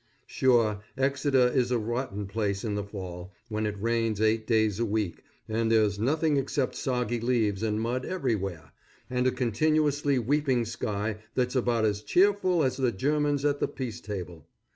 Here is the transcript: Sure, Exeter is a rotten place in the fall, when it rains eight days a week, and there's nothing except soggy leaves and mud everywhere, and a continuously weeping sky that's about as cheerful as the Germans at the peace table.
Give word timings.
Sure, 0.25 0.81
Exeter 0.97 1.47
is 1.49 1.69
a 1.69 1.77
rotten 1.77 2.25
place 2.25 2.63
in 2.63 2.73
the 2.73 2.83
fall, 2.83 3.31
when 3.49 3.67
it 3.67 3.79
rains 3.79 4.19
eight 4.19 4.47
days 4.47 4.79
a 4.79 4.83
week, 4.85 5.23
and 5.47 5.71
there's 5.71 5.99
nothing 5.99 6.37
except 6.37 6.73
soggy 6.75 7.19
leaves 7.19 7.61
and 7.61 7.79
mud 7.79 8.03
everywhere, 8.03 8.71
and 9.11 9.27
a 9.27 9.31
continuously 9.31 10.17
weeping 10.17 10.65
sky 10.65 11.17
that's 11.35 11.55
about 11.55 11.85
as 11.85 12.01
cheerful 12.01 12.63
as 12.63 12.77
the 12.77 12.91
Germans 12.91 13.45
at 13.45 13.59
the 13.59 13.67
peace 13.67 14.01
table. 14.01 14.47